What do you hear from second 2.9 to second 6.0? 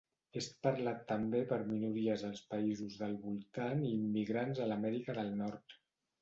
del voltant i immigrants a l'Amèrica del Nord.